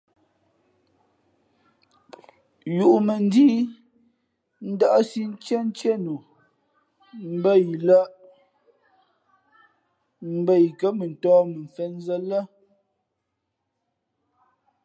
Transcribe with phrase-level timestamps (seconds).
[2.77, 3.57] Yūʼmᾱnjíí
[4.73, 6.13] ndάʼsí ntíéntíé nu
[7.33, 7.99] mbα yǐ lᾱ
[10.39, 12.39] mbα yi kά mʉntōh mα mfěnzᾱ lά.